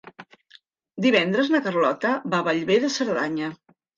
[1.05, 3.51] Divendres na Carlota va a Bellver de Cerdanya.